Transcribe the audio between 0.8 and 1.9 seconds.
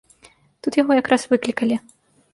яго якраз выклікалі.